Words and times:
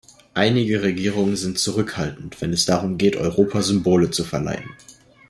Einige 0.33 0.81
Regierungen 0.81 1.35
sind 1.35 1.59
zurückhaltend, 1.59 2.41
wenn 2.41 2.51
es 2.53 2.65
darum 2.65 2.97
geht 2.97 3.15
Europa 3.17 3.61
Symbole 3.61 4.09
zu 4.09 4.23
verleihen. 4.23 4.67